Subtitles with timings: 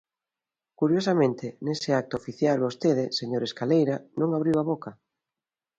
[0.79, 4.91] Curiosamente, nese acto oficial vostede, señor Escaleira, non abriu a boca.